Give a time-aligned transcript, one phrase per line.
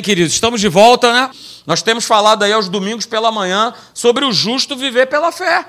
[0.00, 1.30] queridos, estamos de volta, né?
[1.66, 5.66] Nós temos falado aí aos domingos pela manhã sobre o justo viver pela fé.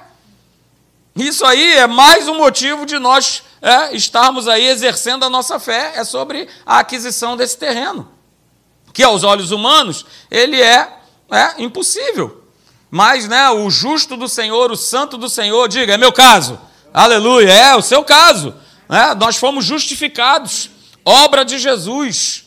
[1.15, 5.93] Isso aí é mais um motivo de nós é, estarmos aí exercendo a nossa fé,
[5.95, 8.09] é sobre a aquisição desse terreno.
[8.93, 10.91] Que aos olhos humanos, ele é,
[11.31, 12.43] é impossível.
[12.89, 16.59] Mas né, o justo do Senhor, o santo do Senhor, diga, é meu caso.
[16.93, 18.55] Aleluia, é o seu caso.
[18.87, 19.15] Né?
[19.15, 20.69] Nós fomos justificados,
[21.03, 22.42] obra de Jesus.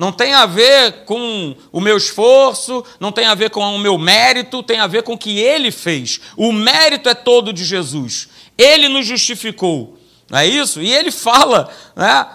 [0.00, 3.98] Não tem a ver com o meu esforço, não tem a ver com o meu
[3.98, 6.18] mérito, tem a ver com o que ele fez.
[6.38, 8.30] O mérito é todo de Jesus.
[8.56, 9.98] Ele nos justificou.
[10.30, 10.80] Não é isso?
[10.80, 12.26] E ele fala, né?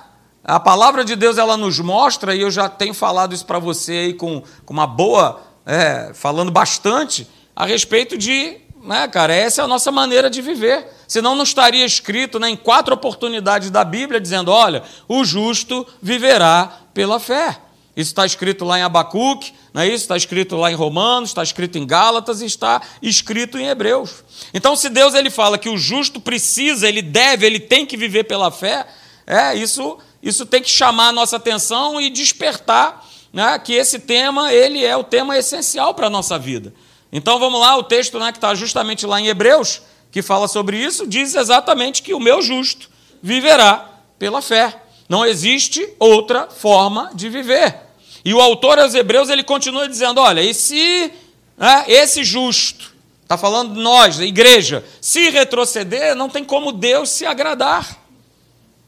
[0.44, 3.94] A palavra de Deus ela nos mostra, e eu já tenho falado isso para você
[3.94, 9.66] aí com, com uma boa, é, falando bastante, a respeito de, né, cara, essa é
[9.66, 10.88] a nossa maneira de viver.
[11.08, 16.85] Senão não estaria escrito né, em quatro oportunidades da Bíblia dizendo: olha, o justo viverá
[16.96, 17.60] pela fé.
[17.96, 20.04] Isso está escrito lá em Abacuque, não é isso?
[20.04, 24.24] Está escrito lá em Romanos, está escrito em Gálatas e está escrito em Hebreus.
[24.54, 28.24] Então, se Deus ele fala que o justo precisa, ele deve, ele tem que viver
[28.26, 28.86] pela fé,
[29.26, 34.52] é isso, isso tem que chamar a nossa atenção e despertar né, que esse tema
[34.54, 36.74] ele é o tema essencial para a nossa vida.
[37.12, 40.78] Então vamos lá, o texto né, que está justamente lá em Hebreus, que fala sobre
[40.78, 42.90] isso, diz exatamente que o meu justo
[43.22, 44.85] viverá pela fé.
[45.08, 47.76] Não existe outra forma de viver.
[48.24, 51.12] E o autor aos Hebreus ele continua dizendo: olha, e se
[51.58, 57.26] né, esse justo, está falando nós, da igreja, se retroceder, não tem como Deus se
[57.26, 57.98] agradar.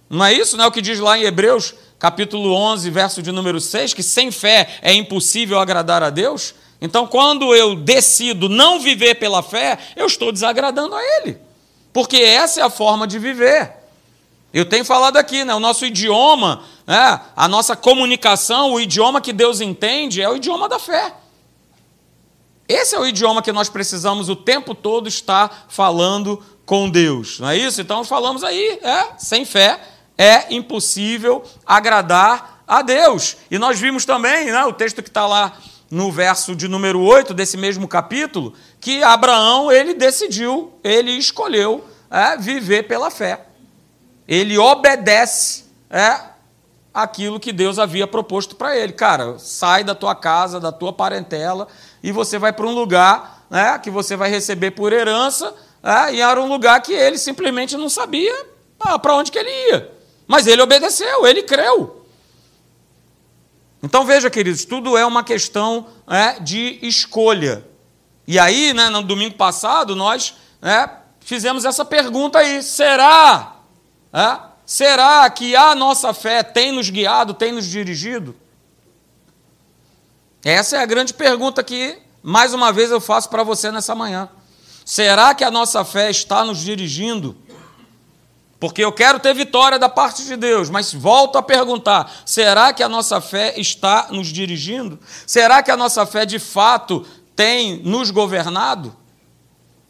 [0.09, 0.57] Não é isso?
[0.57, 4.03] Não é o que diz lá em Hebreus, capítulo 11, verso de número 6, que
[4.03, 6.55] sem fé é impossível agradar a Deus?
[6.79, 11.37] Então, quando eu decido não viver pela fé, eu estou desagradando a Ele.
[11.91, 13.76] Porque essa é a forma de viver.
[14.57, 15.53] Eu tenho falado aqui, né?
[15.53, 17.21] O nosso idioma, né?
[17.35, 21.13] a nossa comunicação, o idioma que Deus entende é o idioma da fé.
[22.67, 27.49] Esse é o idioma que nós precisamos o tempo todo estar falando com Deus, não
[27.49, 27.79] é isso?
[27.79, 29.79] Então falamos aí, é, sem fé
[30.17, 33.37] é impossível agradar a Deus.
[33.51, 35.55] E nós vimos também, né, o texto que está lá
[35.91, 42.35] no verso de número 8 desse mesmo capítulo, que Abraão, ele decidiu, ele escolheu é,
[42.37, 43.46] viver pela fé
[44.27, 46.19] ele obedece é,
[46.93, 48.91] aquilo que Deus havia proposto para ele.
[48.91, 51.67] Cara, sai da tua casa, da tua parentela,
[52.03, 56.21] e você vai para um lugar né, que você vai receber por herança, é, e
[56.21, 58.35] era um lugar que ele simplesmente não sabia
[58.79, 59.91] ah, para onde que ele ia.
[60.27, 62.05] Mas ele obedeceu, ele creu.
[63.81, 67.65] Então veja, queridos, tudo é uma questão é, de escolha.
[68.27, 70.89] E aí, né, no domingo passado, nós né,
[71.21, 73.56] fizemos essa pergunta aí: será
[74.65, 78.35] Será que a nossa fé tem nos guiado, tem nos dirigido?
[80.43, 84.29] Essa é a grande pergunta que, mais uma vez, eu faço para você nessa manhã.
[84.85, 87.35] Será que a nossa fé está nos dirigindo?
[88.59, 92.81] Porque eu quero ter vitória da parte de Deus, mas volto a perguntar: será que
[92.81, 94.99] a nossa fé está nos dirigindo?
[95.25, 98.95] Será que a nossa fé de fato tem nos governado?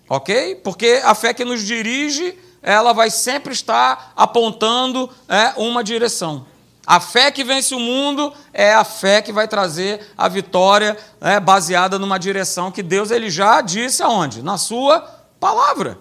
[0.10, 0.56] Ok?
[0.64, 6.46] Porque a fé que nos dirige ela vai sempre estar apontando é, uma direção.
[6.86, 11.40] A fé que vence o mundo é a fé que vai trazer a vitória é,
[11.40, 14.42] baseada numa direção que Deus ele já disse aonde?
[14.42, 15.00] Na sua
[15.40, 15.98] palavra.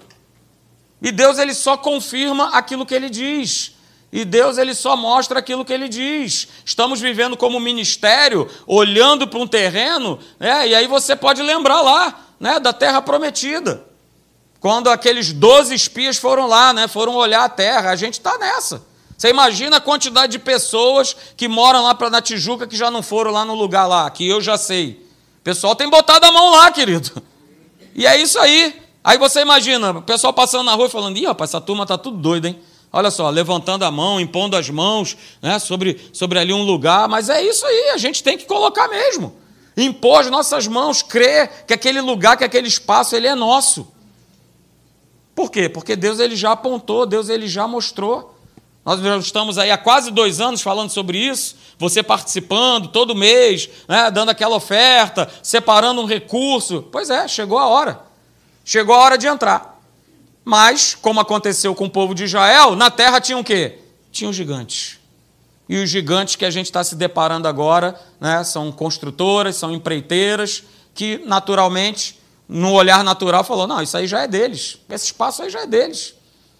[1.00, 3.76] E Deus ele só confirma aquilo que ele diz.
[4.10, 6.48] E Deus ele só mostra aquilo que ele diz.
[6.64, 12.26] Estamos vivendo como ministério, olhando para um terreno, né, e aí você pode lembrar lá
[12.40, 13.85] né, da terra prometida.
[14.66, 18.84] Quando aqueles 12 espias foram lá, né, foram olhar a terra, a gente está nessa.
[19.16, 23.00] Você imagina a quantidade de pessoas que moram lá para na Tijuca que já não
[23.00, 25.06] foram lá no lugar lá, que eu já sei.
[25.38, 27.22] O pessoal tem botado a mão lá, querido.
[27.94, 28.82] E é isso aí.
[29.04, 32.16] Aí você imagina, o pessoal passando na rua falando: ih, rapaz, essa turma está tudo
[32.16, 32.58] doida, hein?
[32.92, 37.28] Olha só, levantando a mão, impondo as mãos né, sobre, sobre ali um lugar, mas
[37.28, 39.32] é isso aí, a gente tem que colocar mesmo.
[39.76, 43.94] Impor as nossas mãos, crer que aquele lugar, que aquele espaço, ele é nosso.
[45.36, 45.68] Por quê?
[45.68, 48.34] Porque Deus ele já apontou, Deus ele já mostrou.
[48.82, 54.10] Nós estamos aí há quase dois anos falando sobre isso, você participando todo mês, né,
[54.10, 56.88] dando aquela oferta, separando um recurso.
[56.90, 58.00] Pois é, chegou a hora.
[58.64, 59.78] Chegou a hora de entrar.
[60.42, 63.80] Mas, como aconteceu com o povo de Israel, na terra tinham o quê?
[64.10, 64.98] Tinham gigantes.
[65.68, 70.62] E os gigantes que a gente está se deparando agora né, são construtoras, são empreiteiras,
[70.94, 72.18] que naturalmente
[72.48, 75.66] no olhar natural, falou: não, isso aí já é deles, esse espaço aí já é
[75.66, 76.10] deles.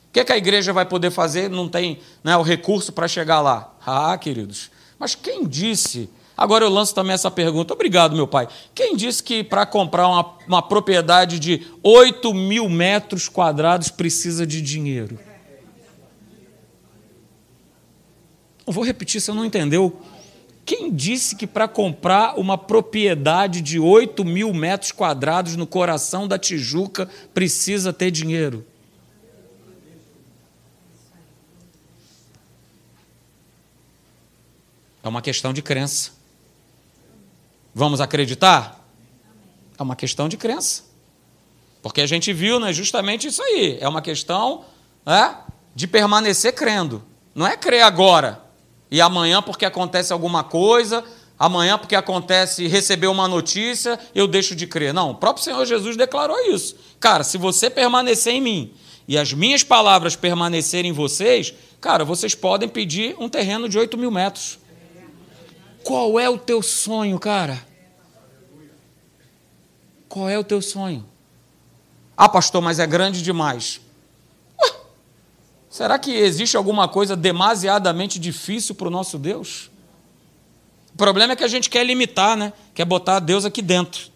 [0.08, 1.50] O que, é que a igreja vai poder fazer?
[1.50, 3.74] Não tem né, o recurso para chegar lá.
[3.84, 7.72] Ah, queridos, mas quem disse Agora eu lanço também essa pergunta.
[7.72, 8.46] Obrigado, meu pai.
[8.74, 14.60] Quem disse que para comprar uma, uma propriedade de 8 mil metros quadrados precisa de
[14.60, 15.18] dinheiro?
[18.66, 19.98] Eu vou repetir, você não entendeu.
[20.66, 26.36] Quem disse que para comprar uma propriedade de 8 mil metros quadrados no coração da
[26.36, 28.66] Tijuca precisa ter dinheiro?
[35.04, 36.10] É uma questão de crença.
[37.72, 38.84] Vamos acreditar?
[39.78, 40.82] É uma questão de crença.
[41.80, 43.78] Porque a gente viu né, justamente isso aí.
[43.80, 44.64] É uma questão
[45.04, 45.36] né,
[45.76, 47.04] de permanecer crendo.
[47.32, 48.45] Não é crer agora
[48.90, 51.04] e amanhã, porque acontece alguma coisa,
[51.38, 54.94] amanhã, porque acontece receber uma notícia, eu deixo de crer.
[54.94, 56.76] Não, o próprio Senhor Jesus declarou isso.
[57.00, 58.74] Cara, se você permanecer em mim
[59.08, 63.96] e as minhas palavras permanecerem em vocês, cara, vocês podem pedir um terreno de 8
[63.98, 64.58] mil metros.
[65.84, 67.64] Qual é o teu sonho, cara?
[70.08, 71.06] Qual é o teu sonho?
[72.16, 73.80] Ah, pastor, mas é grande demais.
[75.76, 79.70] Será que existe alguma coisa demasiadamente difícil para o nosso Deus?
[80.94, 82.54] O problema é que a gente quer limitar, né?
[82.74, 84.08] Quer botar Deus aqui dentro.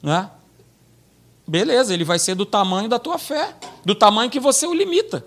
[0.00, 0.30] Né?
[1.44, 3.52] Beleza, ele vai ser do tamanho da tua fé,
[3.84, 5.26] do tamanho que você o limita.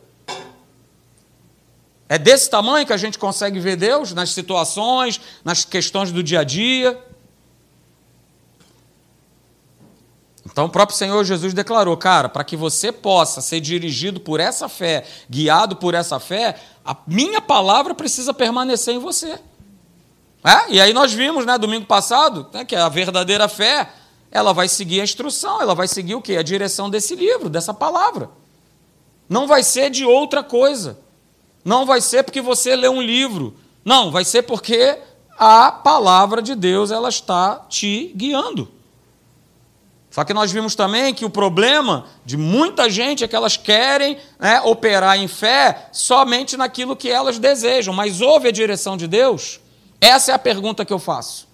[2.08, 6.40] É desse tamanho que a gente consegue ver Deus nas situações, nas questões do dia
[6.40, 6.98] a dia.
[10.46, 14.68] Então, o próprio Senhor Jesus declarou, cara, para que você possa ser dirigido por essa
[14.68, 19.40] fé, guiado por essa fé, a minha palavra precisa permanecer em você.
[20.44, 20.70] É?
[20.70, 23.90] E aí nós vimos, né, domingo passado, né, que a verdadeira fé,
[24.30, 26.36] ela vai seguir a instrução, ela vai seguir o quê?
[26.36, 28.30] A direção desse livro, dessa palavra.
[29.30, 31.00] Não vai ser de outra coisa.
[31.64, 33.56] Não vai ser porque você lê um livro.
[33.86, 35.00] Não, vai ser porque
[35.38, 38.70] a palavra de Deus ela está te guiando.
[40.14, 44.16] Só que nós vimos também que o problema de muita gente é que elas querem
[44.40, 49.60] né, operar em fé somente naquilo que elas desejam, mas ouve a direção de Deus?
[50.00, 51.48] Essa é a pergunta que eu faço.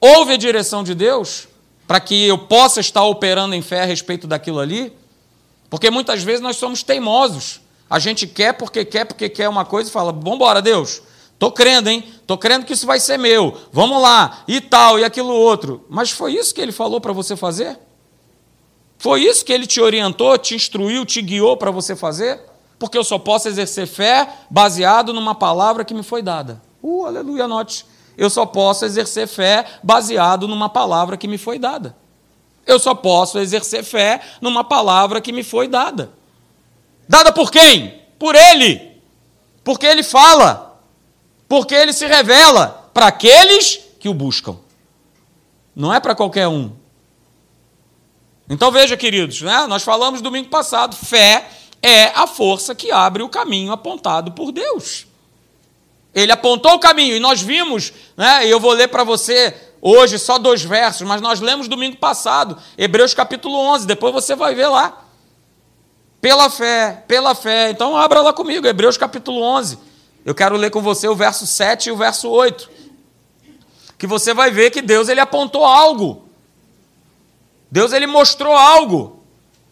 [0.00, 1.48] Ouve a direção de Deus
[1.86, 4.90] para que eu possa estar operando em fé a respeito daquilo ali?
[5.68, 7.60] Porque muitas vezes nós somos teimosos.
[7.90, 11.02] A gente quer porque quer, porque quer uma coisa e fala: vamos embora, Deus.
[11.38, 12.02] Tô crendo, hein?
[12.26, 13.54] Tô crendo que isso vai ser meu.
[13.70, 15.84] Vamos lá, e tal, e aquilo outro.
[15.90, 17.78] Mas foi isso que ele falou para você fazer?
[18.98, 22.40] Foi isso que ele te orientou, te instruiu, te guiou para você fazer?
[22.78, 26.60] Porque eu só posso exercer fé baseado numa palavra que me foi dada.
[26.82, 27.86] Uh, aleluia, note.
[28.16, 31.96] Eu só posso exercer fé baseado numa palavra que me foi dada.
[32.66, 36.10] Eu só posso exercer fé numa palavra que me foi dada.
[37.08, 38.02] Dada por quem?
[38.18, 39.00] Por Ele.
[39.64, 40.80] Porque Ele fala.
[41.48, 44.56] Porque Ele se revela para aqueles que o buscam.
[45.74, 46.72] Não é para qualquer um.
[48.48, 49.66] Então veja, queridos, né?
[49.66, 51.48] nós falamos domingo passado: fé
[51.82, 55.06] é a força que abre o caminho apontado por Deus.
[56.14, 58.46] Ele apontou o caminho e nós vimos, né?
[58.46, 63.14] Eu vou ler para você hoje só dois versos, mas nós lemos domingo passado, Hebreus
[63.14, 65.04] capítulo 11, depois você vai ver lá.
[66.20, 67.70] Pela fé, pela fé.
[67.70, 69.78] Então abra lá comigo, Hebreus capítulo 11.
[70.24, 72.68] Eu quero ler com você o verso 7 e o verso 8.
[73.96, 76.27] Que você vai ver que Deus ele apontou algo.
[77.70, 79.22] Deus ele mostrou algo.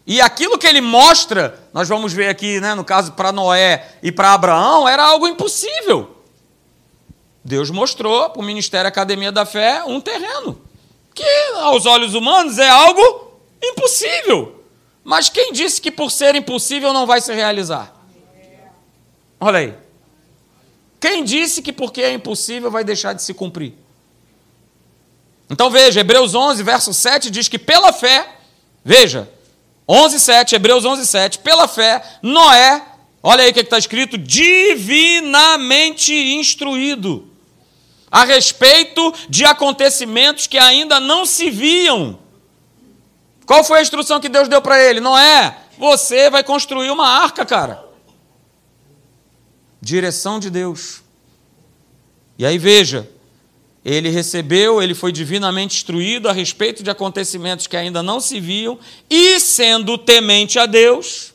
[0.06, 4.12] E aquilo que ele mostra, nós vamos ver aqui, né, no caso para Noé e
[4.12, 6.16] para Abraão, era algo impossível.
[7.44, 10.60] Deus mostrou para o Ministério Academia da Fé um terreno
[11.16, 11.24] que
[11.54, 14.62] aos olhos humanos é algo impossível.
[15.02, 17.94] Mas quem disse que por ser impossível não vai se realizar?
[19.40, 19.74] Olha aí.
[21.00, 23.74] Quem disse que porque é impossível vai deixar de se cumprir?
[25.48, 28.28] Então veja, Hebreus 11, verso 7 diz que pela fé,
[28.84, 29.30] veja,
[29.88, 32.82] 11, 7, Hebreus 11, 7, pela fé, Noé,
[33.22, 37.30] olha aí o que está escrito, divinamente instruído
[38.10, 42.18] a respeito de acontecimentos que ainda não se viam
[43.46, 45.00] qual foi a instrução que Deus deu para ele?
[45.00, 47.86] Não é, você vai construir uma arca, cara.
[49.80, 51.02] Direção de Deus.
[52.36, 53.08] E aí veja,
[53.88, 58.76] ele recebeu, ele foi divinamente instruído a respeito de acontecimentos que ainda não se viam,
[59.08, 61.32] e sendo temente a Deus,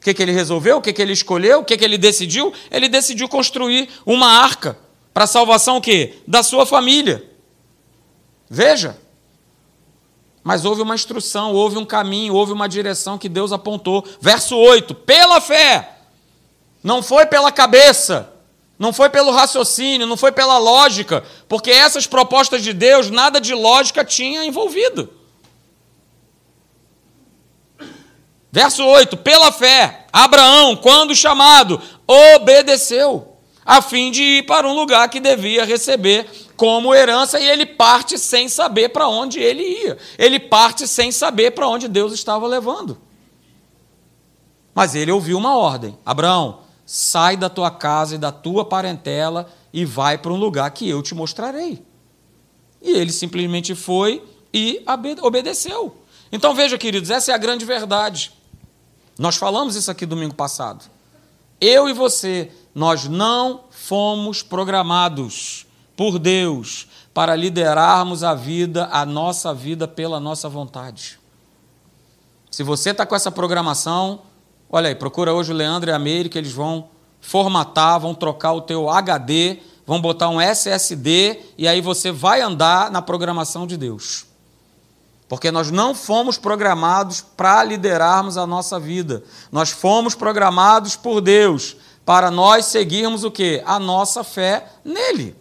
[0.00, 0.78] o que, que ele resolveu?
[0.78, 1.60] O que, que ele escolheu?
[1.60, 2.52] O que, que ele decidiu?
[2.68, 4.76] Ele decidiu construir uma arca
[5.14, 6.16] para a salvação o quê?
[6.26, 7.24] Da sua família.
[8.50, 8.98] Veja.
[10.42, 14.04] Mas houve uma instrução, houve um caminho, houve uma direção que Deus apontou.
[14.20, 15.96] Verso 8: pela fé,
[16.82, 18.32] não foi pela cabeça,
[18.78, 23.52] Não foi pelo raciocínio, não foi pela lógica, porque essas propostas de Deus, nada de
[23.52, 25.12] lógica tinha envolvido.
[28.52, 35.08] Verso 8: Pela fé, Abraão, quando chamado, obedeceu, a fim de ir para um lugar
[35.08, 39.98] que devia receber como herança, e ele parte sem saber para onde ele ia.
[40.16, 42.98] Ele parte sem saber para onde Deus estava levando.
[44.74, 49.84] Mas ele ouviu uma ordem: Abraão, sai da tua casa e da tua parentela e
[49.84, 51.84] vai para um lugar que eu te mostrarei.
[52.80, 54.82] E ele simplesmente foi e
[55.20, 55.94] obedeceu.
[56.32, 58.32] Então veja, queridos, essa é a grande verdade.
[59.18, 60.86] Nós falamos isso aqui domingo passado.
[61.60, 69.52] Eu e você, nós não fomos programados por Deus para liderarmos a vida, a nossa
[69.52, 71.20] vida pela nossa vontade.
[72.50, 74.22] Se você está com essa programação,
[74.70, 76.88] Olha aí, procura hoje o Leandro e a Meire, que eles vão
[77.20, 82.90] formatar, vão trocar o teu HD, vão botar um SSD e aí você vai andar
[82.90, 84.26] na programação de Deus.
[85.26, 89.22] Porque nós não fomos programados para liderarmos a nossa vida.
[89.50, 93.62] Nós fomos programados por Deus para nós seguirmos o que?
[93.66, 95.34] A nossa fé nele.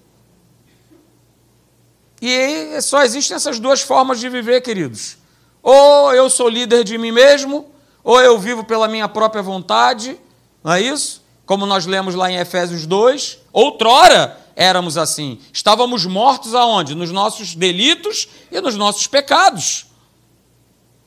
[2.21, 5.17] E só existem essas duas formas de viver, queridos.
[5.61, 7.69] Ou eu sou líder de mim mesmo,
[8.07, 10.17] ou eu vivo pela minha própria vontade,
[10.63, 11.21] não é isso?
[11.45, 13.39] Como nós lemos lá em Efésios 2.
[13.51, 15.41] Outrora éramos assim.
[15.51, 16.95] Estávamos mortos aonde?
[16.95, 19.87] Nos nossos delitos e nos nossos pecados.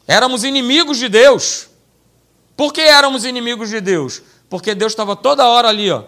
[0.06, 1.68] Éramos inimigos de Deus.
[2.54, 4.20] Por que éramos inimigos de Deus?
[4.50, 6.04] Porque Deus estava toda hora ali, ó.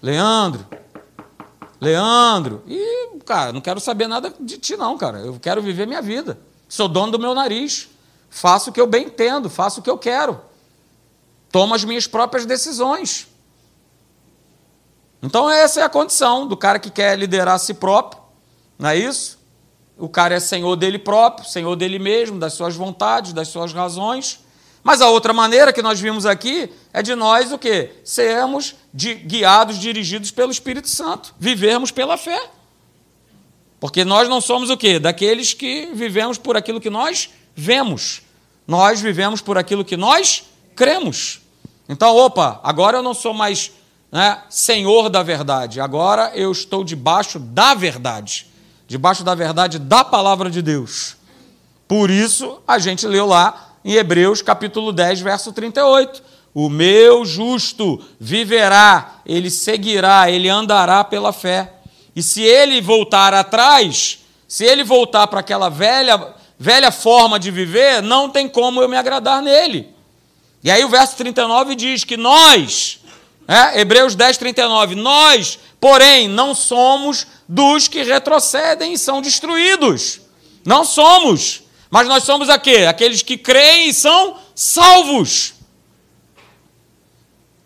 [0.00, 0.64] Leandro,
[1.80, 5.18] Leandro, e, cara, não quero saber nada de ti, não, cara.
[5.18, 6.38] Eu quero viver minha vida.
[6.68, 7.95] Sou dono do meu nariz.
[8.36, 10.38] Faço o que eu bem entendo, faço o que eu quero.
[11.50, 13.26] Tomo as minhas próprias decisões.
[15.22, 18.20] Então, essa é a condição do cara que quer liderar a si próprio,
[18.78, 19.38] não é isso?
[19.96, 24.44] O cara é senhor dele próprio, senhor dele mesmo, das suas vontades, das suas razões.
[24.84, 28.02] Mas a outra maneira que nós vimos aqui é de nós o quê?
[28.04, 32.50] Sermos de, guiados, dirigidos pelo Espírito Santo, vivermos pela fé.
[33.80, 34.98] Porque nós não somos o quê?
[34.98, 38.25] Daqueles que vivemos por aquilo que nós vemos.
[38.66, 40.44] Nós vivemos por aquilo que nós
[40.74, 41.40] cremos.
[41.88, 43.72] Então, opa, agora eu não sou mais
[44.10, 48.46] né, senhor da verdade, agora eu estou debaixo da verdade,
[48.86, 51.16] debaixo da verdade da palavra de Deus.
[51.86, 56.22] Por isso, a gente leu lá em Hebreus capítulo 10, verso 38.
[56.52, 61.72] O meu justo viverá, ele seguirá, ele andará pela fé.
[62.14, 68.02] E se ele voltar atrás, se ele voltar para aquela velha velha forma de viver,
[68.02, 69.94] não tem como eu me agradar nele.
[70.62, 73.00] E aí o verso 39 diz que nós,
[73.46, 80.20] é, Hebreus 10, 39, nós, porém, não somos dos que retrocedem e são destruídos.
[80.64, 81.62] Não somos.
[81.90, 82.86] Mas nós somos a quê?
[82.88, 85.54] Aqueles que creem e são salvos.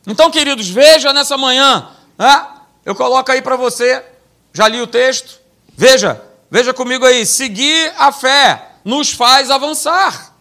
[0.07, 2.47] Então, queridos, veja nessa manhã, é,
[2.85, 4.05] eu coloco aí para você,
[4.53, 5.41] já li o texto,
[5.77, 6.21] veja,
[6.51, 10.35] veja comigo aí, seguir a fé nos faz avançar.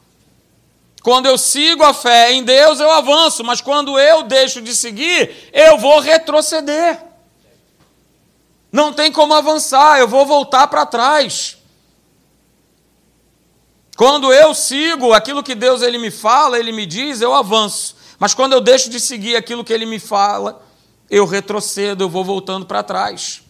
[1.01, 5.49] Quando eu sigo a fé em Deus, eu avanço, mas quando eu deixo de seguir,
[5.53, 7.01] eu vou retroceder.
[8.71, 11.57] Não tem como avançar, eu vou voltar para trás.
[13.95, 17.95] Quando eu sigo aquilo que Deus ele me fala, ele me diz, eu avanço.
[18.17, 20.61] Mas quando eu deixo de seguir aquilo que ele me fala,
[21.09, 23.41] eu retrocedo, eu vou voltando para trás.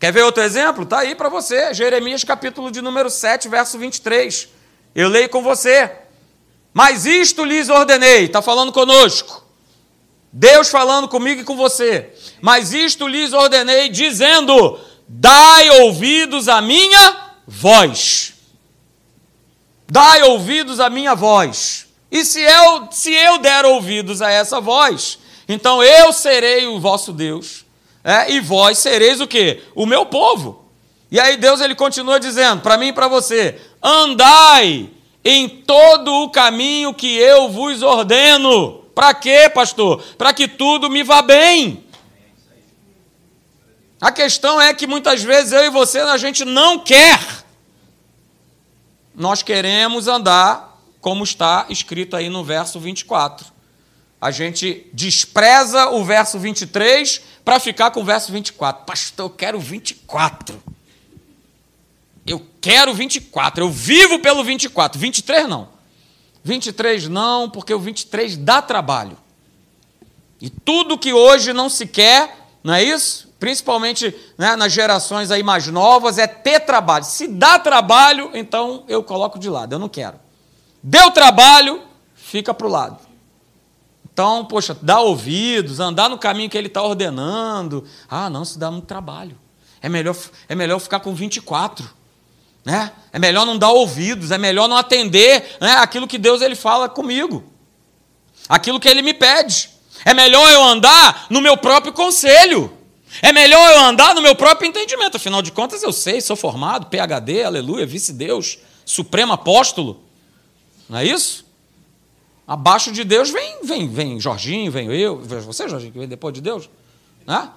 [0.00, 0.84] Quer ver outro exemplo?
[0.84, 4.48] Está aí para você, Jeremias capítulo de número 7, verso 23.
[4.94, 5.92] Eu leio com você.
[6.72, 9.44] Mas isto lhes ordenei, está falando conosco.
[10.32, 12.14] Deus falando comigo e com você.
[12.40, 18.32] Mas isto lhes ordenei, dizendo: Dai ouvidos à minha voz.
[19.86, 21.88] Dai ouvidos à minha voz.
[22.10, 27.12] E se eu, se eu der ouvidos a essa voz, então eu serei o vosso
[27.12, 27.66] Deus
[28.02, 29.62] é, e vós sereis o quê?
[29.74, 30.64] O meu povo.
[31.10, 34.90] E aí Deus ele continua dizendo para mim e para você: andai
[35.24, 38.84] em todo o caminho que eu vos ordeno.
[38.94, 40.02] Para quê, pastor?
[40.16, 41.84] Para que tudo me vá bem.
[44.00, 47.20] A questão é que muitas vezes eu e você a gente não quer.
[49.14, 53.46] Nós queremos andar como está escrito aí no verso 24.
[54.20, 58.84] A gente despreza o verso 23 para ficar com o verso 24.
[58.84, 60.62] Pastor, eu quero 24.
[62.24, 63.64] Eu quero 24.
[63.64, 65.00] Eu vivo pelo 24.
[65.00, 65.68] 23 não.
[66.44, 69.18] 23 não, porque o 23 dá trabalho.
[70.40, 73.28] E tudo que hoje não se quer, não é isso?
[73.40, 77.04] Principalmente né, nas gerações aí mais novas, é ter trabalho.
[77.04, 80.20] Se dá trabalho, então eu coloco de lado, eu não quero.
[80.80, 81.82] Deu trabalho,
[82.14, 83.09] fica para o lado.
[84.12, 87.84] Então, poxa, dá ouvidos, andar no caminho que ele está ordenando.
[88.08, 89.38] Ah, não, isso dá muito trabalho.
[89.80, 90.16] É melhor,
[90.48, 91.88] é melhor ficar com 24.
[92.64, 92.92] Né?
[93.12, 96.88] É melhor não dar ouvidos, é melhor não atender né, aquilo que Deus ele fala
[96.88, 97.42] comigo,
[98.48, 99.70] aquilo que ele me pede.
[100.04, 102.76] É melhor eu andar no meu próprio conselho.
[103.22, 105.16] É melhor eu andar no meu próprio entendimento.
[105.16, 110.02] Afinal de contas, eu sei, sou formado, PhD, aleluia, vice-deus, supremo apóstolo.
[110.88, 111.44] Não é isso?
[112.50, 116.40] Abaixo de Deus vem, vem, vem Jorginho, vem eu, você, Jorginho, que vem depois de
[116.40, 116.68] Deus.
[117.24, 117.48] Né?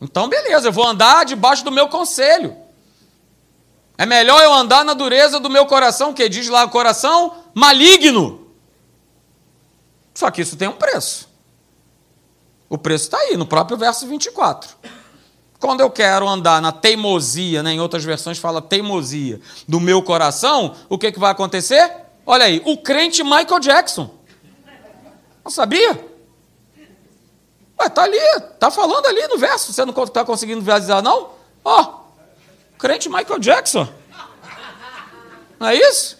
[0.00, 2.56] Então, beleza, eu vou andar debaixo do meu conselho.
[3.96, 8.48] É melhor eu andar na dureza do meu coração, que diz lá, coração maligno.
[10.12, 11.28] Só que isso tem um preço.
[12.68, 14.70] O preço está aí, no próprio verso 24.
[15.60, 20.74] Quando eu quero andar na teimosia, né, em outras versões fala teimosia, do meu coração,
[20.88, 22.09] o que, que vai acontecer?
[22.30, 24.14] Olha aí, o crente Michael Jackson.
[25.44, 25.90] Não sabia?
[27.80, 28.20] Ué, tá ali,
[28.60, 29.72] tá falando ali no verso.
[29.72, 31.32] Você não está conseguindo visualizar, não?
[31.64, 32.00] Ó,
[32.78, 33.92] Crente Michael Jackson.
[35.58, 36.18] Não é isso?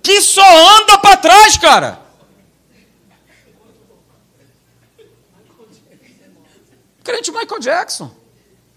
[0.00, 0.46] Que só
[0.80, 2.00] anda para trás, cara.
[7.02, 8.14] Crente Michael Jackson.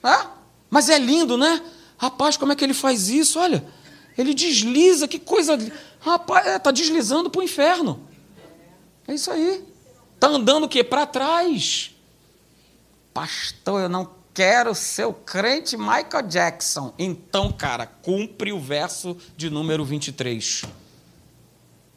[0.04, 0.26] É?
[0.68, 1.62] Mas é lindo, né?
[1.96, 3.40] Rapaz, como é que ele faz isso?
[3.40, 3.64] Olha,
[4.20, 5.58] ele desliza, que coisa.
[6.02, 8.02] Rapaz, está é, deslizando para o inferno.
[9.08, 9.64] É isso aí.
[10.14, 10.84] Está andando o quê?
[10.84, 11.96] Para trás.
[13.14, 16.94] Pastor, eu não quero ser o crente Michael Jackson.
[17.00, 20.64] Então, cara, cumpre o verso de número 23.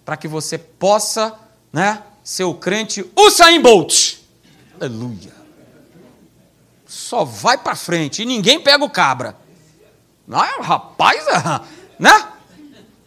[0.04, 1.36] Para que você possa,
[1.72, 4.18] né, ser o crente Usain Bolt.
[4.80, 5.34] Aleluia.
[6.86, 9.36] Só vai para frente e ninguém pega o cabra.
[10.30, 11.24] Ah, rapaz,
[12.02, 12.28] né?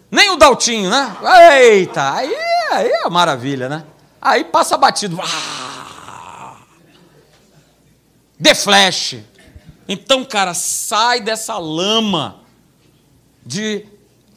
[0.10, 1.18] Nem o Daltinho, né?
[1.60, 2.34] Eita, aí,
[2.72, 3.84] aí é maravilha, né?
[4.22, 5.20] Aí passa batido.
[5.22, 6.56] Ah!
[8.56, 9.18] Flash.
[9.86, 12.38] Então, cara, sai dessa lama
[13.46, 13.86] de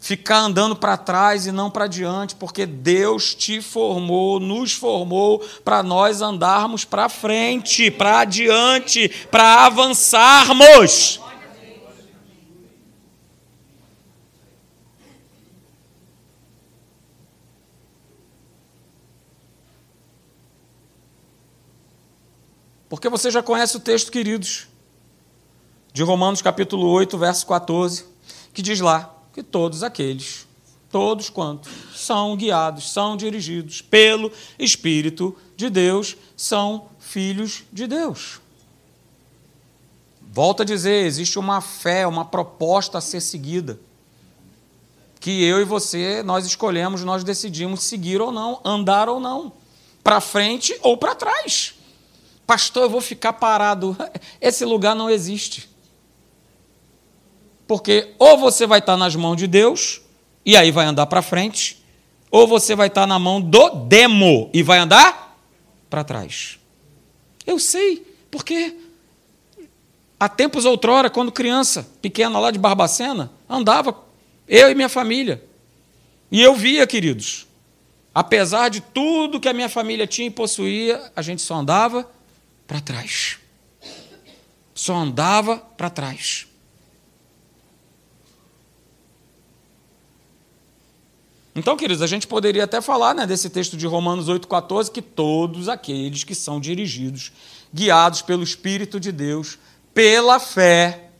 [0.00, 5.84] ficar andando para trás e não para diante, porque Deus te formou, nos formou para
[5.84, 11.20] nós andarmos para frente, para adiante, para avançarmos.
[22.88, 24.66] Porque você já conhece o texto, queridos,
[25.92, 28.07] de Romanos capítulo 8, verso 14,
[28.55, 30.46] que diz lá que todos aqueles,
[30.90, 38.40] todos quantos são guiados, são dirigidos pelo Espírito de Deus, são filhos de Deus.
[40.22, 43.79] Volto a dizer, existe uma fé, uma proposta a ser seguida.
[45.20, 49.53] Que eu e você, nós escolhemos, nós decidimos seguir ou não, andar ou não,
[50.03, 51.74] para frente ou para trás.
[52.48, 53.94] Pastor, eu vou ficar parado.
[54.40, 55.68] Esse lugar não existe.
[57.66, 60.00] Porque ou você vai estar nas mãos de Deus,
[60.46, 61.84] e aí vai andar para frente,
[62.30, 65.38] ou você vai estar na mão do demo e vai andar
[65.90, 66.58] para trás.
[67.46, 68.78] Eu sei, porque
[70.18, 73.94] há tempos outrora, quando criança, pequena lá de Barbacena, andava,
[74.48, 75.44] eu e minha família.
[76.32, 77.46] E eu via, queridos,
[78.14, 82.08] apesar de tudo que a minha família tinha e possuía, a gente só andava
[82.68, 83.38] para trás.
[84.74, 86.46] Só andava para trás.
[91.57, 95.68] Então, queridos, a gente poderia até falar né, desse texto de Romanos 8,14 que todos
[95.68, 97.33] aqueles que são dirigidos,
[97.74, 99.59] guiados pelo Espírito de Deus,
[99.92, 101.11] pela fé,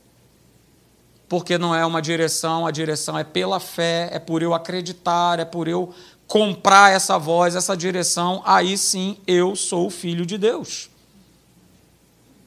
[1.29, 5.45] porque não é uma direção, a direção é pela fé, é por eu acreditar, é
[5.45, 5.93] por eu
[6.29, 10.89] comprar essa voz, essa direção, aí sim eu sou o filho de Deus.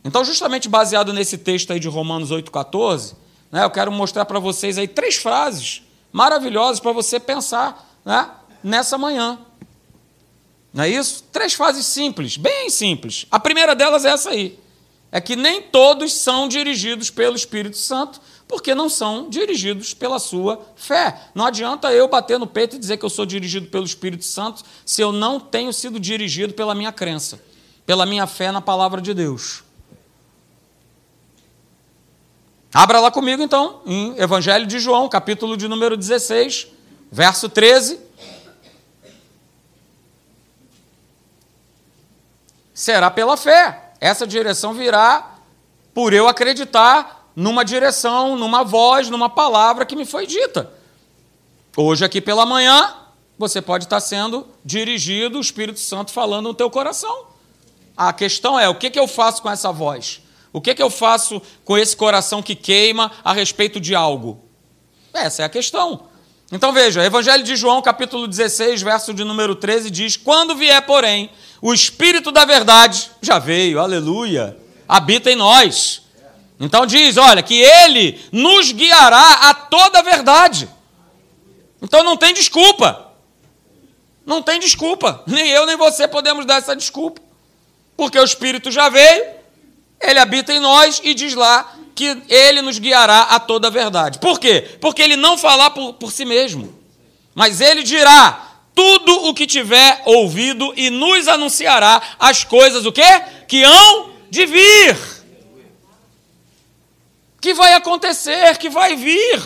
[0.04, 3.16] Então, justamente baseado nesse texto aí de Romanos 8,14,
[3.52, 8.30] né, eu quero mostrar para vocês aí três frases maravilhosas para você pensar né,
[8.64, 9.40] nessa manhã.
[10.74, 11.24] Não é isso?
[11.32, 13.26] Três frases simples, bem simples.
[13.30, 14.60] A primeira delas é essa aí.
[15.12, 20.66] É que nem todos são dirigidos pelo Espírito Santo, porque não são dirigidos pela sua
[20.76, 21.20] fé.
[21.36, 24.64] Não adianta eu bater no peito e dizer que eu sou dirigido pelo Espírito Santo
[24.86, 27.42] se eu não tenho sido dirigido pela minha crença,
[27.86, 29.64] pela minha fé na palavra de Deus.
[32.74, 36.68] Abra lá comigo então, em Evangelho de João, capítulo de número 16,
[37.12, 38.12] verso 13.
[42.82, 43.92] será pela fé.
[44.00, 45.36] Essa direção virá
[45.94, 50.72] por eu acreditar numa direção, numa voz, numa palavra que me foi dita.
[51.78, 52.96] Hoje, aqui pela manhã,
[53.38, 57.28] você pode estar sendo dirigido, o Espírito Santo falando no teu coração.
[57.96, 60.22] A questão é: o que, que eu faço com essa voz?
[60.54, 64.44] O que, que eu faço com esse coração que queima a respeito de algo?
[65.14, 66.08] Essa é a questão.
[66.52, 71.30] Então veja, Evangelho de João, capítulo 16, verso de número 13, diz: Quando vier, porém,
[71.62, 76.02] o Espírito da verdade, já veio, aleluia, habita em nós.
[76.60, 80.70] Então diz: olha, que ele nos guiará a toda a verdade.
[81.82, 83.08] Então não tem desculpa.
[84.26, 85.24] Não tem desculpa.
[85.26, 87.22] Nem eu nem você podemos dar essa desculpa.
[87.98, 89.26] Porque o Espírito já veio,
[90.02, 94.20] ele habita em nós e diz lá que ele nos guiará a toda a verdade.
[94.20, 94.78] Por quê?
[94.82, 96.74] Porque ele não falar por, por si mesmo,
[97.36, 103.22] mas ele dirá tudo o que tiver ouvido e nos anunciará as coisas o quê?
[103.48, 104.98] Que hão de vir.
[107.40, 109.42] Que vai acontecer, que vai vir.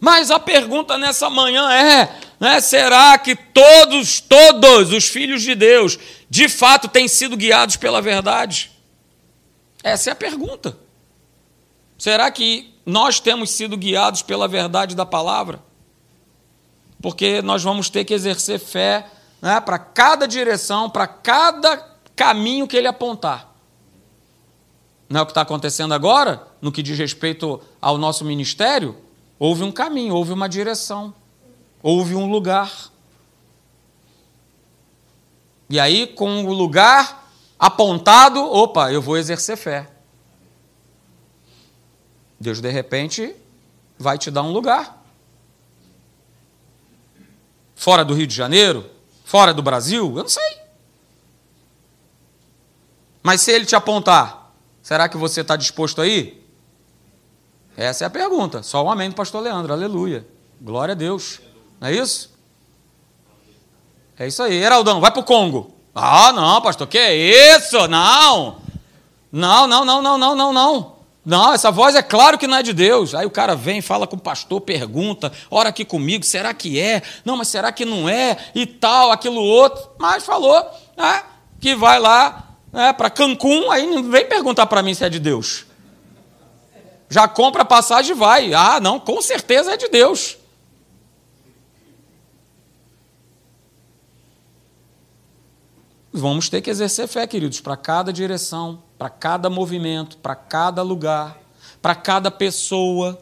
[0.00, 5.98] Mas a pergunta nessa manhã é: né, será que todos, todos os filhos de Deus,
[6.28, 8.70] de fato têm sido guiados pela verdade?
[9.82, 10.76] Essa é a pergunta.
[11.98, 15.60] Será que nós temos sido guiados pela verdade da palavra?
[17.00, 19.06] Porque nós vamos ter que exercer fé
[19.40, 21.76] né, para cada direção, para cada
[22.14, 23.54] caminho que ele apontar.
[25.08, 28.96] Não é o que está acontecendo agora, no que diz respeito ao nosso ministério?
[29.38, 31.14] Houve um caminho, houve uma direção,
[31.82, 32.90] houve um lugar.
[35.68, 39.90] E aí, com o lugar apontado, opa, eu vou exercer fé.
[42.38, 43.34] Deus, de repente,
[43.98, 45.02] vai te dar um lugar.
[47.74, 48.88] Fora do Rio de Janeiro?
[49.24, 50.06] Fora do Brasil?
[50.16, 50.58] Eu não sei.
[53.22, 56.46] Mas se ele te apontar, será que você está disposto a ir?
[57.76, 58.62] Essa é a pergunta.
[58.62, 59.72] Só um amém pastor Leandro.
[59.72, 60.26] Aleluia.
[60.60, 61.40] Glória a Deus.
[61.80, 62.34] Não é isso?
[64.18, 64.54] É isso aí.
[64.54, 65.74] Heraldão, vai para o Congo.
[65.94, 67.14] Ah, não, pastor, que é
[67.56, 67.86] isso?
[67.88, 68.58] Não.
[69.30, 70.96] Não, não, não, não, não, não, não.
[71.24, 73.14] Não, essa voz é claro que não é de Deus.
[73.14, 77.02] Aí o cara vem, fala com o pastor, pergunta, ora aqui comigo, será que é?
[77.24, 78.36] Não, mas será que não é?
[78.54, 79.90] E tal, aquilo outro.
[79.98, 80.54] Mas falou
[80.96, 81.24] né,
[81.60, 85.18] que vai lá né, para Cancún, aí não vem perguntar para mim se é de
[85.18, 85.66] Deus.
[87.10, 88.54] Já compra a passagem e vai.
[88.54, 90.36] Ah, não, com certeza é de Deus.
[96.16, 101.38] Vamos ter que exercer fé, queridos, para cada direção, para cada movimento, para cada lugar,
[101.82, 103.20] para cada pessoa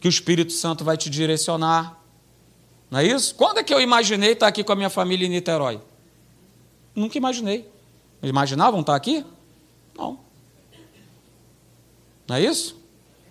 [0.00, 2.00] que o Espírito Santo vai te direcionar.
[2.88, 3.34] Não é isso?
[3.34, 5.80] Quando é que eu imaginei estar aqui com a minha família em Niterói?
[6.94, 7.68] Nunca imaginei.
[8.22, 9.26] Imaginavam estar aqui?
[9.98, 10.20] Não.
[12.28, 12.80] Não é isso?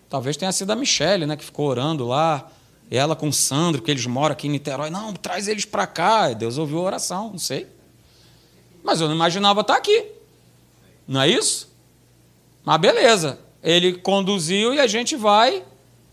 [0.09, 2.51] Talvez tenha sido a Michelle, né, que ficou orando lá,
[2.91, 4.89] ela com o Sandro, que eles moram aqui em Niterói.
[4.89, 6.33] Não, traz eles para cá.
[6.33, 7.72] Deus ouviu a oração, não sei.
[8.83, 10.05] Mas eu não imaginava estar aqui.
[11.07, 11.73] Não é isso?
[12.63, 13.39] Mas beleza.
[13.61, 15.63] Ele conduziu e a gente vai,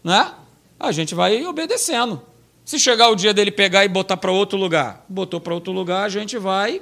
[0.05, 0.35] né?
[0.79, 2.23] A gente vai obedecendo.
[2.65, 6.05] Se chegar o dia dele pegar e botar para outro lugar, botou para outro lugar,
[6.05, 6.81] a gente vai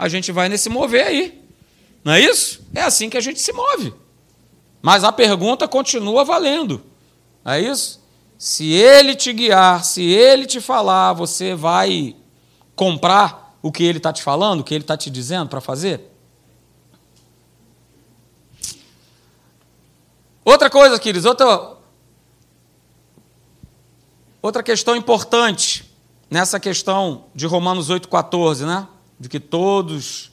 [0.00, 1.42] a gente vai nesse mover aí.
[2.02, 2.66] Não é isso?
[2.74, 3.92] É assim que a gente se move.
[4.80, 6.82] Mas a pergunta continua valendo.
[7.44, 8.02] É isso?
[8.38, 12.16] Se ele te guiar, se ele te falar, você vai
[12.74, 16.10] comprar o que ele está te falando, o que ele está te dizendo para fazer?
[20.44, 21.76] Outra coisa, queridos, outra,
[24.40, 25.90] outra questão importante
[26.30, 28.88] nessa questão de Romanos 8,14, né?
[29.18, 30.30] De que todos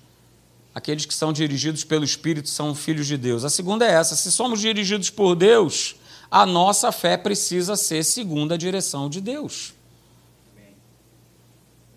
[0.74, 3.44] aqueles que são dirigidos pelo Espírito são filhos de Deus.
[3.44, 5.96] A segunda é essa: se somos dirigidos por Deus,
[6.32, 9.74] a nossa fé precisa ser segundo a direção de Deus.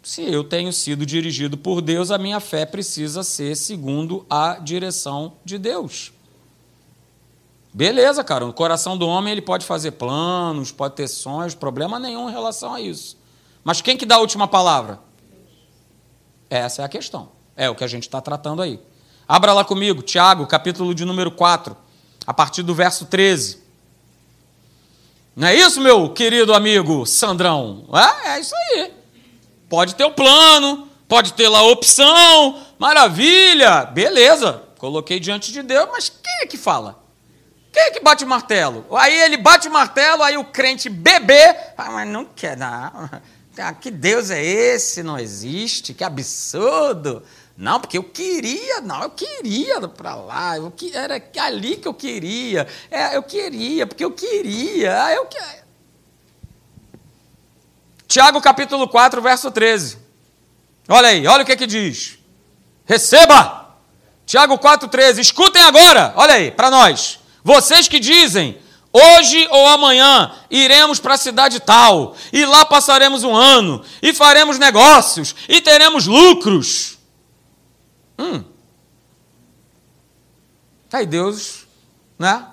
[0.03, 5.35] Se eu tenho sido dirigido por Deus, a minha fé precisa ser segundo a direção
[5.45, 6.13] de Deus.
[7.73, 12.29] Beleza, cara, o coração do homem ele pode fazer planos, pode ter sonhos, problema nenhum
[12.29, 13.17] em relação a isso.
[13.63, 14.99] Mas quem que dá a última palavra?
[16.49, 17.29] Essa é a questão.
[17.55, 18.81] É o que a gente está tratando aí.
[19.29, 21.77] Abra lá comigo, Tiago, capítulo de número 4,
[22.27, 23.61] a partir do verso 13.
[25.37, 27.85] Não é isso, meu querido amigo Sandrão?
[27.93, 29.00] É, é isso aí.
[29.71, 35.89] Pode ter o plano, pode ter lá a opção, maravilha, beleza, coloquei diante de Deus,
[35.93, 37.01] mas quem é que fala?
[37.73, 38.85] Quem é que bate o martelo?
[38.97, 43.09] Aí ele bate o martelo, aí o crente bebê, ah, mas não quer, não.
[43.81, 45.05] que Deus é esse?
[45.05, 47.23] Não existe, que absurdo.
[47.57, 52.67] Não, porque eu queria, não, eu queria para lá, eu, era ali que eu queria,
[52.91, 55.60] é, eu queria, porque eu queria, ah, eu queria.
[58.11, 59.97] Tiago capítulo 4, verso 13.
[60.89, 62.19] Olha aí, olha o que que diz.
[62.85, 63.77] Receba!
[64.27, 67.21] Tiago 4,13, escutem agora, olha aí, para nós.
[67.45, 68.59] Vocês que dizem,
[68.93, 74.59] hoje ou amanhã iremos para a cidade tal, e lá passaremos um ano, e faremos
[74.59, 76.99] negócios, e teremos lucros.
[78.19, 78.43] Hum.
[80.93, 81.65] Aí Deus,
[82.19, 82.45] né?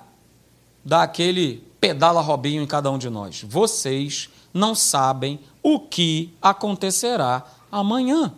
[0.84, 3.42] Dá aquele pedala robinho em cada um de nós.
[3.42, 8.34] Vocês não sabem o que acontecerá amanhã.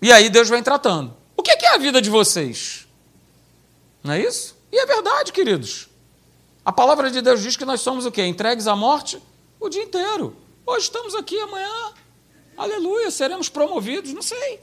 [0.00, 1.14] E aí Deus vem tratando.
[1.36, 2.86] O que é a vida de vocês?
[4.02, 4.56] Não é isso?
[4.70, 5.88] E é verdade, queridos.
[6.64, 8.24] A palavra de Deus diz que nós somos o quê?
[8.24, 9.20] Entregues à morte
[9.58, 10.36] o dia inteiro.
[10.64, 11.92] Hoje estamos aqui, amanhã,
[12.56, 14.60] aleluia, seremos promovidos, não sei.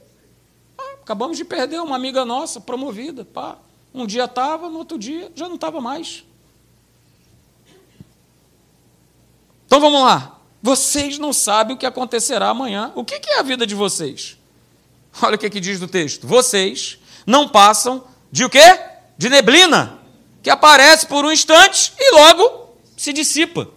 [0.77, 3.25] Ah, acabamos de perder uma amiga nossa promovida.
[3.25, 3.57] Pá.
[3.93, 6.23] Um dia estava, no outro dia já não estava mais.
[9.69, 10.39] Então vamos lá.
[10.63, 12.91] Vocês não sabem o que acontecerá amanhã.
[12.95, 14.35] O que é a vida de vocês?
[15.21, 16.25] Olha o que, que diz do texto.
[16.25, 18.79] Vocês não passam de o quê?
[19.15, 19.99] De neblina,
[20.41, 23.67] que aparece por um instante e logo se dissipa.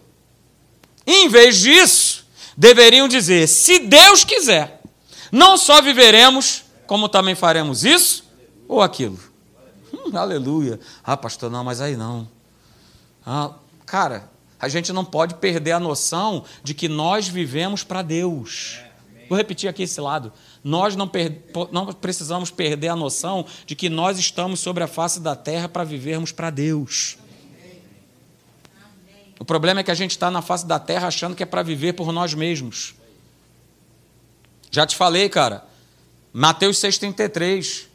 [1.06, 2.24] em vez disso,
[2.56, 4.80] deveriam dizer: se Deus quiser,
[5.30, 8.24] não só viveremos, como também faremos isso
[8.66, 9.20] ou aquilo.
[9.92, 10.80] Hum, aleluia.
[11.04, 12.26] Ah, pastor, não, mas aí não.
[13.26, 13.50] Ah,
[13.84, 14.31] cara,
[14.62, 18.78] a gente não pode perder a noção de que nós vivemos para Deus.
[19.28, 20.32] Vou repetir aqui esse lado.
[20.62, 21.10] Nós não,
[21.72, 25.82] não, precisamos perder a noção de que nós estamos sobre a face da terra para
[25.82, 27.18] vivermos para Deus.
[29.40, 31.64] O problema é que a gente está na face da terra achando que é para
[31.64, 32.94] viver por nós mesmos.
[34.70, 35.66] Já te falei, cara.
[36.32, 37.86] Mateus 6,33.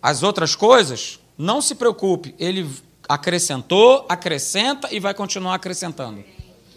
[0.00, 2.36] As outras coisas, não se preocupe.
[2.38, 2.70] Ele
[3.08, 6.24] acrescentou, acrescenta e vai continuar acrescentando.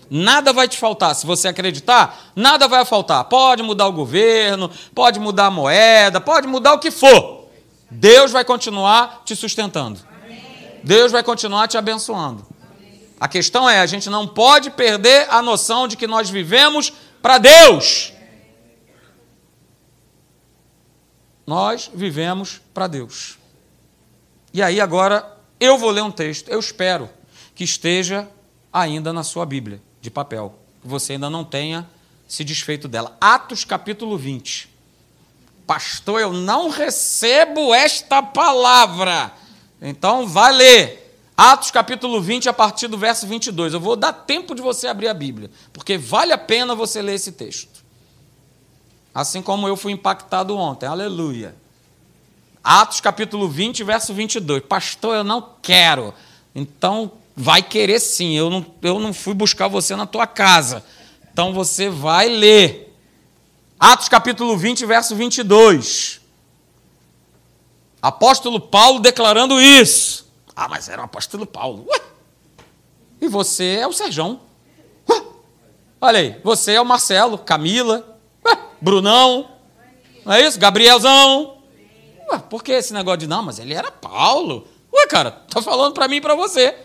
[0.09, 1.13] Nada vai te faltar.
[1.13, 3.23] Se você acreditar, nada vai faltar.
[3.25, 7.47] Pode mudar o governo, pode mudar a moeda, pode mudar o que for.
[7.91, 9.99] Deus vai continuar te sustentando.
[10.83, 12.45] Deus vai continuar te abençoando.
[13.19, 17.37] A questão é, a gente não pode perder a noção de que nós vivemos para
[17.37, 18.13] Deus.
[21.45, 23.37] Nós vivemos para Deus.
[24.53, 27.09] E aí agora eu vou ler um texto, eu espero
[27.53, 28.29] que esteja
[28.71, 31.87] ainda na sua Bíblia de papel, que você ainda não tenha
[32.27, 33.17] se desfeito dela.
[33.19, 34.69] Atos capítulo 20.
[35.65, 39.33] Pastor, eu não recebo esta palavra.
[39.81, 40.99] Então, vai ler.
[41.35, 43.73] Atos capítulo 20, a partir do verso 22.
[43.73, 47.15] Eu vou dar tempo de você abrir a Bíblia, porque vale a pena você ler
[47.15, 47.83] esse texto.
[49.13, 50.85] Assim como eu fui impactado ontem.
[50.85, 51.55] Aleluia.
[52.63, 54.63] Atos capítulo 20, verso 22.
[54.63, 56.13] Pastor, eu não quero.
[56.53, 58.33] Então, vai querer sim.
[58.35, 60.83] Eu não, eu não fui buscar você na tua casa.
[61.31, 62.93] Então você vai ler.
[63.79, 66.19] Atos capítulo 20, verso 22.
[68.01, 70.29] Apóstolo Paulo declarando isso.
[70.53, 71.85] Ah, mas era o apóstolo Paulo.
[71.89, 72.01] Ué?
[73.21, 74.41] E você é o Serjão.
[75.09, 75.23] Ué?
[76.01, 78.57] Olha aí, você é o Marcelo, Camila, Ué?
[78.81, 79.49] Brunão,
[80.25, 80.59] não é isso?
[80.59, 81.58] Gabrielzão.
[82.31, 84.67] Ué, por que esse negócio de não, mas ele era Paulo?
[84.93, 86.75] Ué, cara, tá falando para mim e para você.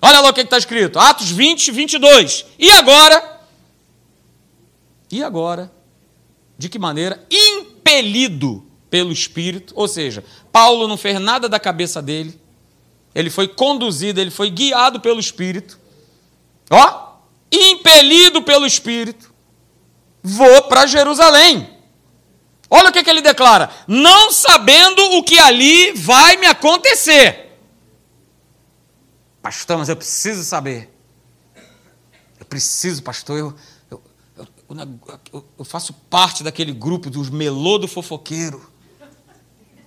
[0.00, 2.46] Olha lá o que está escrito, Atos 20, 22.
[2.58, 3.40] E agora?
[5.10, 5.72] E agora?
[6.58, 7.24] De que maneira?
[7.30, 12.38] Impelido pelo Espírito, ou seja, Paulo não fez nada da cabeça dele,
[13.14, 15.78] ele foi conduzido, ele foi guiado pelo Espírito.
[16.70, 17.12] Ó,
[17.50, 19.32] impelido pelo Espírito,
[20.22, 21.68] vou para Jerusalém.
[22.74, 27.52] Olha o que, que ele declara: não sabendo o que ali vai me acontecer.
[29.42, 30.90] Pastor, mas eu preciso saber.
[32.40, 33.54] Eu preciso, pastor, eu,
[33.90, 34.02] eu,
[35.32, 38.72] eu, eu faço parte daquele grupo dos melô do fofoqueiro.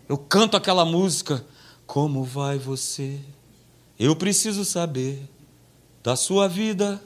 [0.08, 1.44] Eu canto aquela música.
[1.88, 3.20] Como vai você?
[3.98, 5.28] Eu preciso saber
[6.04, 7.02] da sua vida.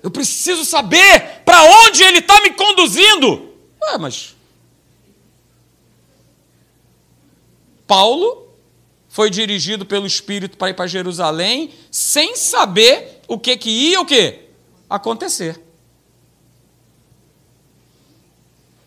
[0.00, 3.53] Eu preciso saber para onde ele está me conduzindo.
[3.94, 4.34] Ué, mas.
[7.86, 8.48] Paulo
[9.08, 14.06] foi dirigido pelo Espírito para ir para Jerusalém, sem saber o que, que ia o
[14.06, 14.40] quê?
[14.88, 15.60] acontecer.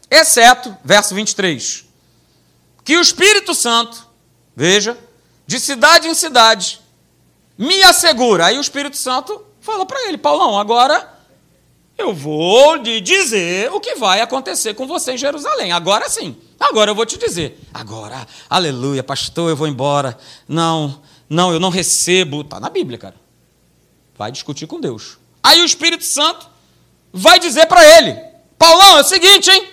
[0.09, 1.85] Exceto, verso 23,
[2.83, 4.07] que o Espírito Santo,
[4.55, 4.97] veja,
[5.45, 6.79] de cidade em cidade,
[7.57, 8.45] me assegura.
[8.45, 11.16] Aí o Espírito Santo fala para ele: Paulão, agora
[11.97, 15.71] eu vou lhe dizer o que vai acontecer com você em Jerusalém.
[15.71, 16.37] Agora sim.
[16.59, 17.59] Agora eu vou te dizer.
[17.73, 20.17] Agora, aleluia, pastor, eu vou embora.
[20.47, 22.41] Não, não, eu não recebo.
[22.41, 23.15] Está na Bíblia, cara.
[24.17, 25.17] Vai discutir com Deus.
[25.43, 26.47] Aí o Espírito Santo
[27.11, 28.15] vai dizer para ele:
[28.57, 29.67] Paulão, é o seguinte, hein?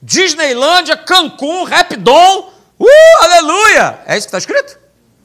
[0.00, 4.00] Disneylândia, Cancún, Rapidon, uh, aleluia!
[4.06, 4.78] É isso que está escrito?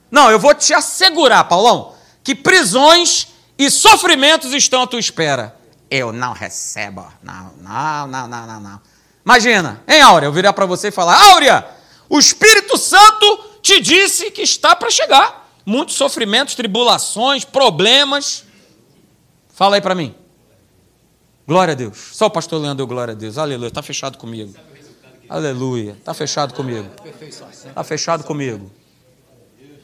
[0.09, 5.55] Não, eu vou te assegurar, Paulão, que prisões e sofrimentos estão à tua espera.
[5.89, 7.05] Eu não recebo.
[7.21, 8.81] Não, não, não, não, não, não.
[9.25, 10.27] Imagina, hein, Áurea?
[10.27, 11.65] Eu virar para você e falar: Áurea,
[12.09, 15.49] o Espírito Santo te disse que está para chegar.
[15.65, 18.43] Muitos sofrimentos, tribulações, problemas.
[19.53, 20.13] Fala aí para mim.
[21.47, 21.97] Glória a Deus.
[22.13, 23.37] Só o pastor Leandro glória a Deus.
[23.37, 23.67] Aleluia.
[23.67, 24.53] Está fechado comigo.
[25.29, 25.91] Aleluia.
[25.93, 26.89] Está fechado comigo.
[27.65, 28.71] Está fechado comigo.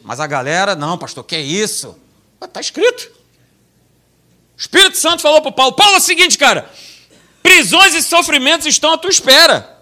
[0.04, 1.98] Mas a galera, não, pastor, que é isso?
[2.42, 3.19] Está escrito.
[4.60, 6.70] O Espírito Santo falou para Paulo: Paulo é o seguinte, cara.
[7.42, 9.80] Prisões e sofrimentos estão à tua espera.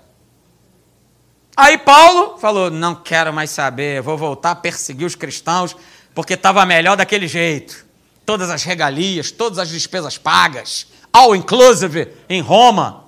[1.55, 5.75] Aí Paulo falou: Não quero mais saber, vou voltar a perseguir os cristãos,
[6.13, 7.87] porque estava melhor daquele jeito.
[8.23, 13.05] Todas as regalias, todas as despesas pagas all inclusive em Roma.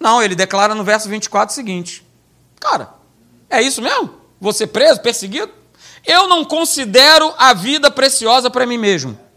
[0.00, 2.04] Não, ele declara no verso 24 o seguinte:
[2.58, 2.90] Cara,
[3.48, 4.14] é isso mesmo?
[4.40, 5.52] Você preso, perseguido?
[6.04, 9.27] Eu não considero a vida preciosa para mim mesmo.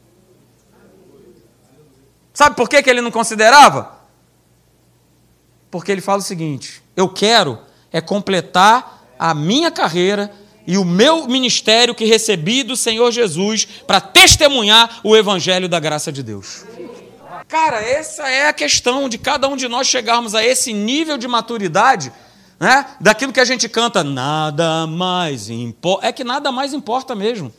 [2.34, 4.00] Sabe por que, que ele não considerava?
[5.70, 7.60] Porque ele fala o seguinte: eu quero
[7.92, 10.32] é completar a minha carreira
[10.66, 16.12] e o meu ministério que recebi do Senhor Jesus para testemunhar o evangelho da graça
[16.12, 16.66] de Deus.
[17.48, 21.28] Cara, essa é a questão de cada um de nós chegarmos a esse nível de
[21.28, 22.12] maturidade,
[22.58, 22.86] né?
[23.02, 26.08] Daquilo que a gente canta, nada mais importa.
[26.08, 27.54] É que nada mais importa mesmo.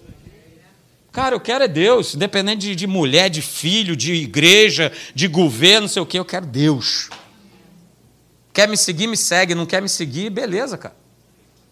[1.12, 5.82] Cara, eu quero é Deus, independente de, de mulher, de filho, de igreja, de governo,
[5.82, 7.10] não sei o que, eu quero Deus.
[8.52, 9.54] Quer me seguir, me segue.
[9.54, 10.94] Não quer me seguir, beleza, cara.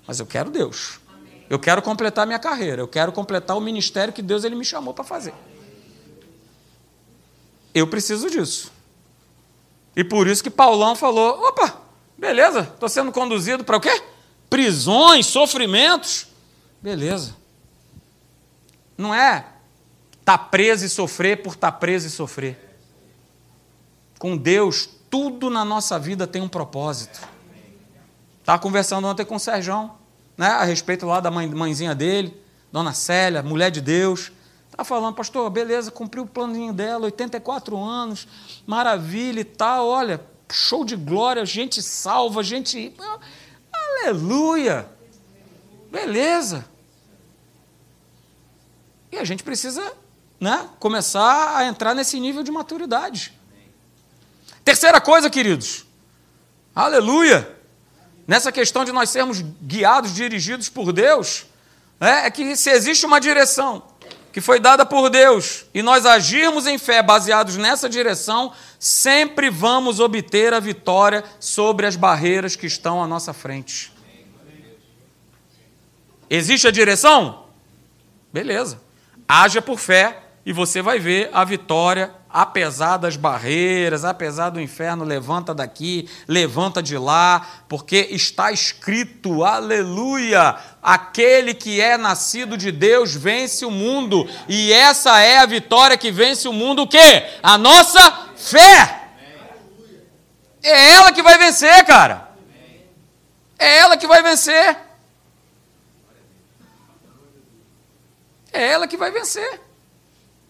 [0.07, 0.99] Mas eu quero Deus.
[1.49, 2.81] Eu quero completar minha carreira.
[2.83, 5.35] Eu quero completar o ministério que Deus ele me chamou para fazer.
[7.75, 8.73] Eu preciso disso.
[9.95, 11.81] E por isso que Paulão falou: opa,
[12.17, 14.03] beleza, estou sendo conduzido para o quê?
[14.49, 16.27] Prisões, sofrimentos.
[16.81, 17.40] Beleza.
[19.01, 19.47] Não é
[20.21, 22.79] estar tá preso e sofrer por estar tá preso e sofrer.
[24.19, 27.27] Com Deus, tudo na nossa vida tem um propósito.
[28.41, 29.91] Estava conversando ontem com o Sérgio,
[30.37, 32.39] né, a respeito lá da mãe, mãezinha dele,
[32.71, 34.31] Dona Célia, mulher de Deus.
[34.71, 38.29] Está falando, pastor, beleza, cumpriu o planinho dela, 84 anos,
[38.67, 40.21] maravilha e tal, olha,
[40.53, 42.95] show de glória, gente salva, gente.
[43.73, 44.87] Aleluia!
[45.91, 46.70] Beleza.
[49.13, 49.93] E a gente precisa
[50.39, 53.33] né, começar a entrar nesse nível de maturidade.
[54.65, 55.85] Terceira coisa, queridos,
[56.75, 57.57] aleluia!
[58.27, 61.47] Nessa questão de nós sermos guiados, dirigidos por Deus,
[62.01, 63.83] é, é que se existe uma direção,
[64.33, 69.99] que foi dada por Deus e nós agirmos em fé baseados nessa direção, sempre vamos
[69.99, 73.93] obter a vitória sobre as barreiras que estão à nossa frente.
[76.29, 77.47] Existe a direção?
[78.33, 78.81] Beleza.
[79.33, 85.05] Haja por fé e você vai ver a vitória apesar das barreiras, apesar do inferno,
[85.05, 93.15] levanta daqui, levanta de lá, porque está escrito, aleluia, aquele que é nascido de Deus
[93.15, 97.27] vence o mundo, e essa é a vitória que vence o mundo, o quê?
[97.41, 99.11] A nossa fé.
[100.61, 102.31] É ela que vai vencer, cara.
[103.57, 104.90] É ela que vai vencer.
[108.53, 109.61] É ela que vai vencer.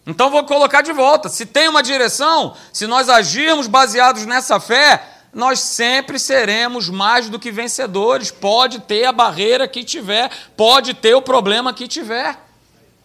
[0.05, 1.29] Então vou colocar de volta.
[1.29, 5.01] Se tem uma direção, se nós agirmos baseados nessa fé,
[5.33, 8.31] nós sempre seremos mais do que vencedores.
[8.31, 12.37] Pode ter a barreira que tiver, pode ter o problema que tiver.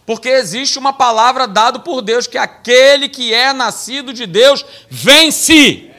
[0.06, 5.90] Porque existe uma palavra dada por Deus que aquele que é nascido de Deus vence.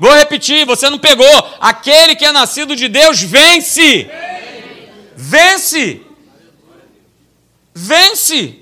[0.00, 1.26] Vou repetir, você não pegou.
[1.60, 4.10] Aquele que é nascido de Deus vence.
[5.14, 6.00] Vence.
[7.74, 8.60] Vence.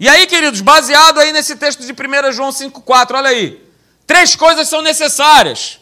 [0.00, 3.62] E aí, queridos, baseado aí nesse texto de 1 João 5,4, olha aí.
[4.06, 5.78] Três coisas são necessárias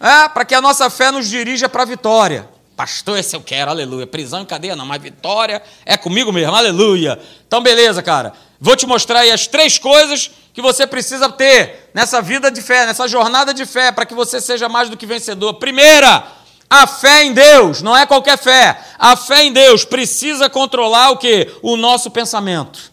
[0.00, 2.48] é, para que a nossa fé nos dirija para a vitória.
[2.76, 4.06] Pastor, esse eu quero, aleluia.
[4.06, 7.20] Prisão e cadeia não, mas vitória é comigo mesmo, aleluia.
[7.46, 8.32] Então, beleza, cara.
[8.58, 12.86] Vou te mostrar aí as três coisas que você precisa ter nessa vida de fé,
[12.86, 15.54] nessa jornada de fé, para que você seja mais do que vencedor.
[15.54, 16.26] Primeira,
[16.72, 18.80] a fé em Deus, não é qualquer fé.
[18.96, 21.52] A fé em Deus precisa controlar o que?
[21.62, 22.92] O nosso pensamento.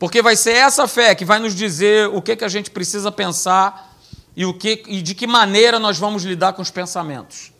[0.00, 3.12] Porque vai ser essa fé que vai nos dizer o que, que a gente precisa
[3.12, 3.96] pensar
[4.36, 7.52] e, o que, e de que maneira nós vamos lidar com os pensamentos.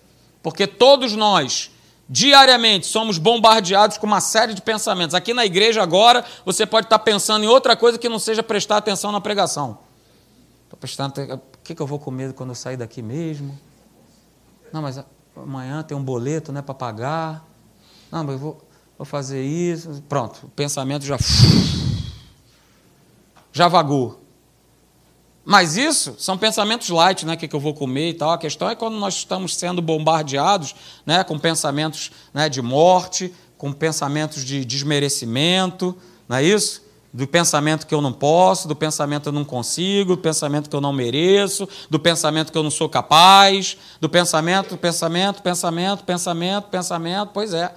[0.43, 1.71] Porque todos nós,
[2.09, 5.15] diariamente, somos bombardeados com uma série de pensamentos.
[5.15, 8.79] Aqui na igreja agora, você pode estar pensando em outra coisa que não seja prestar
[8.79, 9.79] atenção na pregação.
[10.75, 11.35] Estou prestando.
[11.35, 13.57] O que, que eu vou comer quando eu sair daqui mesmo?
[14.73, 15.03] Não, mas
[15.37, 17.49] amanhã tem um boleto né, para pagar.
[18.11, 18.69] Não, mas eu vou,
[18.99, 20.03] vou fazer isso.
[20.09, 21.17] Pronto, o pensamento já
[23.53, 24.21] já vagou.
[25.45, 27.35] Mas isso são pensamentos light, né?
[27.35, 28.31] O que, eu vou comer e tal.
[28.31, 30.75] A questão é quando nós estamos sendo bombardeados
[31.07, 35.97] né, com pensamentos né, de morte, com pensamentos de desmerecimento,
[36.29, 36.84] não é isso?
[37.15, 40.75] Do pensamento que eu não posso, do pensamento que eu não consigo, do pensamento que
[40.75, 46.65] eu não mereço, do pensamento que eu não sou capaz, do pensamento, pensamento, pensamento, pensamento,
[46.65, 47.31] pensamento.
[47.33, 47.73] Pois é.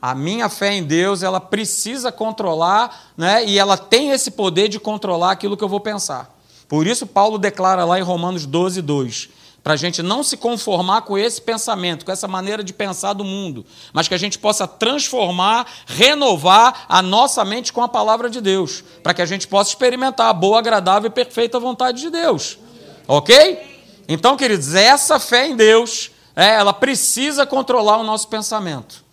[0.00, 3.44] A minha fé em Deus, ela precisa controlar, né?
[3.44, 6.34] e ela tem esse poder de controlar aquilo que eu vou pensar.
[6.66, 9.28] Por isso, Paulo declara lá em Romanos 12, 2,
[9.62, 13.24] para a gente não se conformar com esse pensamento, com essa maneira de pensar do
[13.24, 18.40] mundo, mas que a gente possa transformar, renovar a nossa mente com a palavra de
[18.40, 22.58] Deus, para que a gente possa experimentar a boa, agradável e perfeita vontade de Deus.
[23.06, 23.70] Ok?
[24.08, 29.04] Então, queridos, essa fé em Deus, é, ela precisa controlar o nosso pensamento.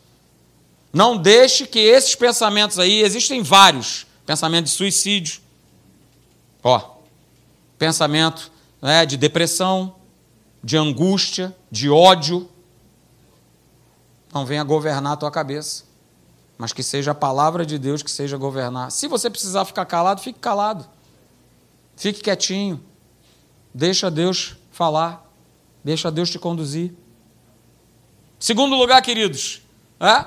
[0.93, 5.41] Não deixe que esses pensamentos aí, existem vários, pensamento de suicídio,
[6.63, 6.81] ó,
[7.77, 9.95] pensamento né, de depressão,
[10.63, 12.49] de angústia, de ódio,
[14.33, 15.83] não venha governar a tua cabeça,
[16.57, 18.91] mas que seja a palavra de Deus que seja governar.
[18.91, 20.87] Se você precisar ficar calado, fique calado.
[21.95, 22.83] Fique quietinho.
[23.73, 25.25] Deixa Deus falar.
[25.83, 26.93] Deixa Deus te conduzir.
[28.39, 29.61] Segundo lugar, queridos,
[29.99, 30.25] é?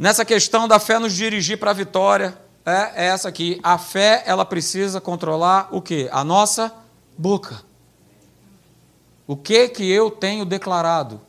[0.00, 3.60] nessa questão da fé nos dirigir para a vitória é, essa aqui.
[3.62, 6.08] A fé, ela precisa controlar o quê?
[6.10, 6.74] A nossa
[7.18, 7.62] boca.
[9.30, 11.20] O que que eu tenho declarado?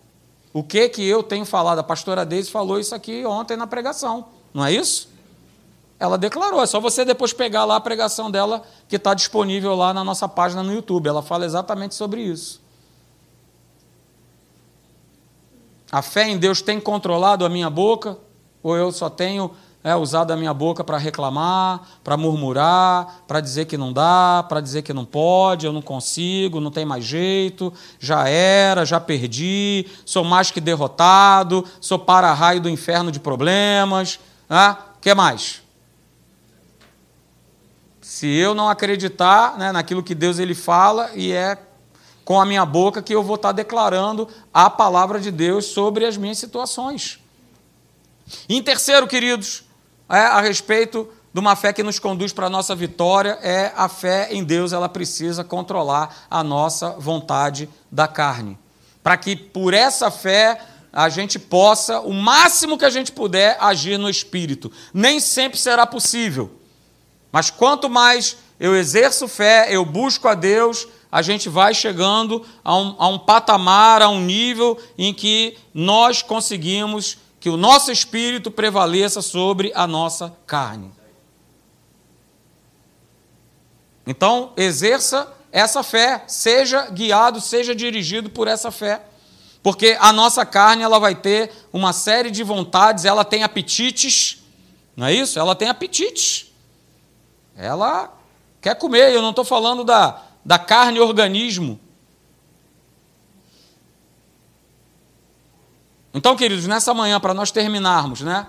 [0.51, 1.77] O que que eu tenho falado?
[1.77, 5.07] A pastora Deise falou isso aqui ontem na pregação, não é isso?
[5.99, 9.93] Ela declarou, é só você depois pegar lá a pregação dela, que está disponível lá
[9.93, 11.05] na nossa página no YouTube.
[11.05, 12.59] Ela fala exatamente sobre isso.
[15.91, 18.17] A fé em Deus tem controlado a minha boca?
[18.63, 19.51] Ou eu só tenho
[19.83, 24.61] é, usado a minha boca para reclamar, para murmurar, para dizer que não dá, para
[24.61, 29.87] dizer que não pode, eu não consigo, não tem mais jeito, já era, já perdi,
[30.05, 34.19] sou mais que derrotado, sou para-raio do inferno de problemas.
[34.49, 34.77] O né?
[35.01, 35.61] que mais?
[38.01, 41.57] Se eu não acreditar né, naquilo que Deus ele fala, e é
[42.23, 46.17] com a minha boca que eu vou estar declarando a palavra de Deus sobre as
[46.17, 47.19] minhas situações.
[48.47, 49.63] em terceiro, queridos,
[50.19, 54.29] a respeito de uma fé que nos conduz para a nossa vitória, é a fé
[54.31, 58.57] em Deus, ela precisa controlar a nossa vontade da carne.
[59.01, 60.59] Para que por essa fé
[60.93, 64.71] a gente possa, o máximo que a gente puder, agir no espírito.
[64.93, 66.51] Nem sempre será possível.
[67.31, 72.75] Mas quanto mais eu exerço fé, eu busco a Deus, a gente vai chegando a
[72.75, 78.51] um, a um patamar, a um nível em que nós conseguimos que o nosso espírito
[78.51, 80.91] prevaleça sobre a nossa carne.
[84.05, 89.01] Então, exerça essa fé, seja guiado, seja dirigido por essa fé.
[89.63, 94.43] Porque a nossa carne ela vai ter uma série de vontades, ela tem apetites,
[94.95, 95.39] não é isso?
[95.39, 96.51] Ela tem apetites.
[97.55, 98.15] Ela
[98.61, 101.79] quer comer, eu não estou falando da, da carne organismo,
[106.13, 108.47] Então, queridos, nessa manhã, para nós terminarmos, né?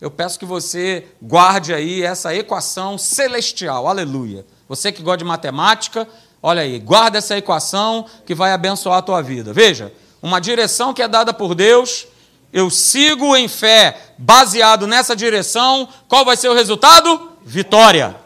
[0.00, 4.44] Eu peço que você guarde aí essa equação celestial, aleluia.
[4.68, 6.08] Você que gosta de matemática,
[6.42, 9.52] olha aí, guarda essa equação que vai abençoar a tua vida.
[9.52, 12.06] Veja, uma direção que é dada por Deus,
[12.52, 17.32] eu sigo em fé, baseado nessa direção, qual vai ser o resultado?
[17.44, 18.16] Vitória.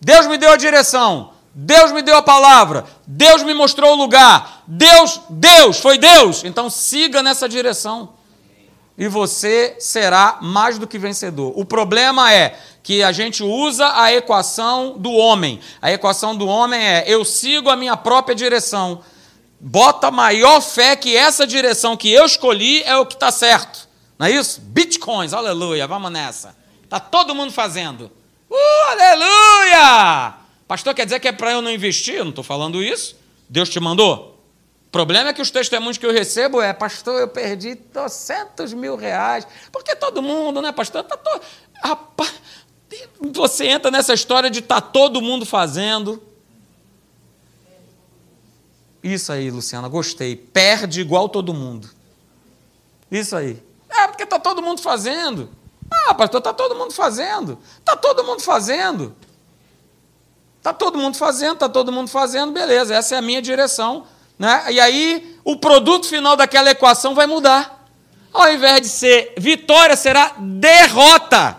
[0.00, 4.62] Deus me deu a direção, Deus me deu a palavra, Deus me mostrou o lugar,
[4.66, 6.44] Deus, Deus, foi Deus.
[6.44, 8.10] Então siga nessa direção.
[8.98, 11.54] E você será mais do que vencedor.
[11.56, 15.58] O problema é que a gente usa a equação do homem.
[15.80, 19.00] A equação do homem é: eu sigo a minha própria direção.
[19.58, 23.88] Bota maior fé que essa direção que eu escolhi é o que está certo.
[24.18, 24.60] Não é isso?
[24.60, 26.54] Bitcoins, aleluia, vamos nessa.
[26.84, 28.10] Está todo mundo fazendo.
[28.50, 30.45] Uh, aleluia!
[30.66, 32.16] Pastor, quer dizer que é para eu não investir?
[32.16, 33.16] Eu não estou falando isso.
[33.48, 34.36] Deus te mandou?
[34.88, 38.96] O problema é que os testemunhos que eu recebo é, pastor, eu perdi 200 mil
[38.96, 39.46] reais.
[39.70, 41.04] Porque todo mundo, né, pastor?
[41.04, 41.40] Tá to...
[41.82, 42.32] Rapaz,
[43.20, 46.22] você entra nessa história de tá todo mundo fazendo.
[49.02, 50.34] Isso aí, Luciana, gostei.
[50.34, 51.88] Perde igual todo mundo.
[53.10, 53.62] Isso aí.
[53.88, 55.50] É, porque está todo mundo fazendo.
[55.90, 57.58] Ah, pastor, está todo mundo fazendo.
[57.78, 59.14] Está todo mundo fazendo.
[60.66, 64.04] Está todo mundo fazendo, está todo mundo fazendo, beleza, essa é a minha direção.
[64.36, 64.64] Né?
[64.70, 67.86] E aí, o produto final daquela equação vai mudar.
[68.32, 71.56] Ao invés de ser vitória, será derrota.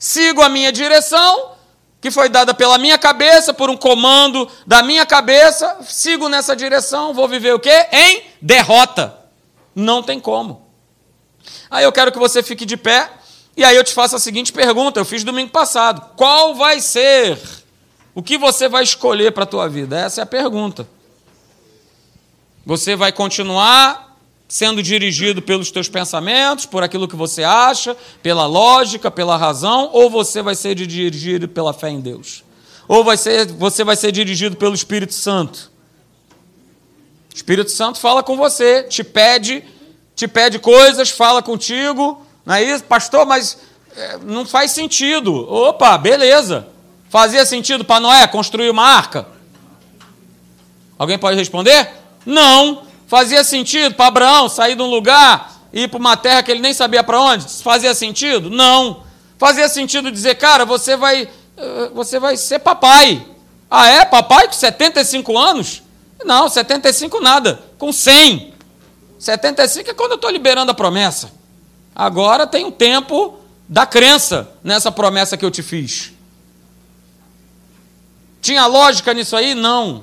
[0.00, 1.52] Sigo a minha direção,
[2.00, 7.14] que foi dada pela minha cabeça, por um comando da minha cabeça, sigo nessa direção,
[7.14, 7.86] vou viver o quê?
[7.92, 9.16] Em derrota.
[9.76, 10.66] Não tem como.
[11.70, 13.08] Aí eu quero que você fique de pé,
[13.56, 16.16] e aí eu te faço a seguinte pergunta, eu fiz domingo passado.
[16.16, 17.61] Qual vai ser
[18.14, 19.98] o que você vai escolher para a tua vida?
[19.98, 20.86] Essa é a pergunta.
[22.64, 24.12] Você vai continuar
[24.46, 30.10] sendo dirigido pelos teus pensamentos, por aquilo que você acha, pela lógica, pela razão, ou
[30.10, 32.44] você vai ser dirigido pela fé em Deus?
[32.86, 35.72] Ou vai ser, você vai ser dirigido pelo Espírito Santo?
[37.32, 39.64] O Espírito Santo fala com você, te pede,
[40.14, 42.84] te pede coisas, fala contigo, não é isso?
[42.84, 43.56] Pastor, mas
[43.96, 45.34] é, não faz sentido.
[45.50, 46.68] Opa, beleza.
[47.12, 49.26] Fazia sentido para Noé construir uma arca?
[50.98, 51.90] Alguém pode responder?
[52.24, 52.84] Não.
[53.06, 56.62] Fazia sentido para Abraão sair de um lugar e ir para uma terra que ele
[56.62, 57.46] nem sabia para onde?
[57.62, 58.48] Fazia sentido?
[58.48, 59.02] Não.
[59.36, 63.26] Fazia sentido dizer, cara, você vai, eh, você vai ser papai.
[63.70, 64.06] Ah, é?
[64.06, 65.82] Papai com 75 anos?
[66.24, 67.62] Não, 75 nada.
[67.76, 68.54] Com 100.
[69.18, 71.30] 75 é quando eu estou liberando a promessa.
[71.94, 73.38] Agora tem um tempo
[73.68, 76.12] da crença nessa promessa que eu te fiz.
[78.42, 79.54] Tinha lógica nisso aí?
[79.54, 80.02] Não.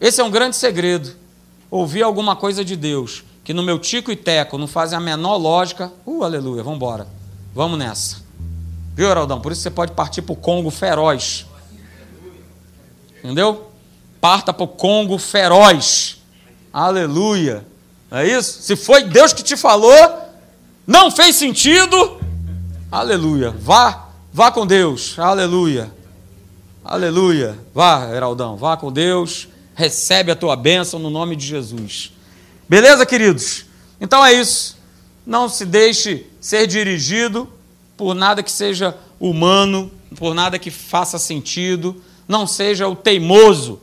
[0.00, 1.16] Esse é um grande segredo
[1.70, 5.38] ouvir alguma coisa de Deus que no meu tico e teco não fazem a menor
[5.38, 7.06] lógica, uh, aleluia, vamos embora.
[7.54, 8.18] Vamos nessa.
[8.94, 9.40] Viu, Araldão?
[9.40, 11.46] Por isso você pode partir para o Congo feroz.
[13.24, 13.70] Entendeu?
[14.20, 16.18] Parta para o Congo feroz.
[16.70, 17.66] Aleluia.
[18.10, 18.60] É isso?
[18.60, 19.96] Se foi Deus que te falou,
[20.86, 22.20] não fez sentido,
[22.92, 23.50] aleluia.
[23.50, 25.18] Vá, vá com Deus.
[25.18, 25.90] Aleluia.
[26.90, 27.58] Aleluia.
[27.74, 29.46] Vá, Heraldão, vá com Deus
[29.78, 32.12] recebe a tua bênção no nome de Jesus.
[32.66, 33.66] Beleza, queridos?
[34.00, 34.76] Então é isso.
[35.24, 37.46] Não se deixe ser dirigido
[37.94, 42.02] por nada que seja humano, por nada que faça sentido.
[42.26, 43.78] Não seja o teimoso,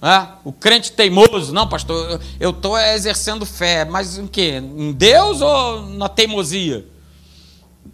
[0.00, 0.30] né?
[0.44, 1.52] o crente teimoso.
[1.52, 4.62] Não, pastor, eu estou exercendo fé, mas em quê?
[4.64, 6.86] Em Deus ou na teimosia?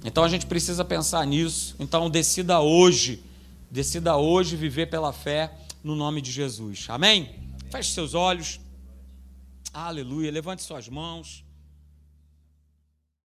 [0.04, 1.74] Então a gente precisa pensar nisso.
[1.80, 3.20] Então decida hoje,
[3.70, 5.52] decida hoje viver pela fé
[5.82, 6.86] no nome de Jesus.
[6.88, 7.30] Amém?
[7.70, 8.60] Feche seus olhos.
[9.72, 10.30] Aleluia.
[10.30, 11.44] Levante suas mãos.